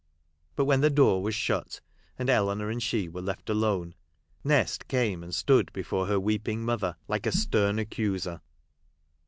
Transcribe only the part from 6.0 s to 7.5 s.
her weeping mother like a